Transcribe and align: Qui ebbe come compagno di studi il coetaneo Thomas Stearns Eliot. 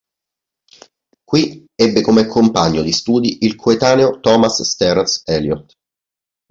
Qui 1.27 1.67
ebbe 1.75 2.01
come 2.01 2.25
compagno 2.25 2.81
di 2.81 2.91
studi 2.91 3.37
il 3.45 3.53
coetaneo 3.53 4.19
Thomas 4.19 4.63
Stearns 4.63 5.21
Eliot. 5.25 5.73